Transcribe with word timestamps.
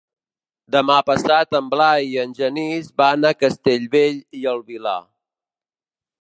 Demà 0.75 0.95
passat 1.09 1.53
en 1.59 1.67
Blai 1.73 2.07
i 2.13 2.17
en 2.21 2.33
Genís 2.39 2.89
van 3.03 3.29
a 3.31 3.33
Castellbell 3.43 4.19
i 4.41 4.51
el 4.55 4.65
Vilar. 4.73 4.97